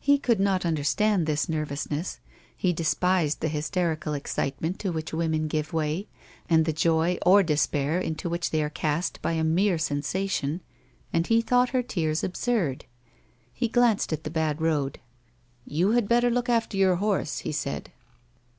[0.00, 2.20] He could not understand this nervousness;
[2.56, 6.08] he despised the hysterical excitenilut to .which women give way
[6.48, 10.62] and the joy ov despair into which they are cast by a mere sensation,
[11.12, 12.86] and he thought her tears absurd.
[13.52, 15.00] He glanced at the bad road."
[15.76, 17.92] You had better look after your horse," he said.